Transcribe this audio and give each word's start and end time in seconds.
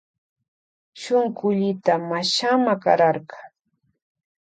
Shunkullita 1.01 1.93
mashama 2.09 2.73
kararka. 2.83 3.39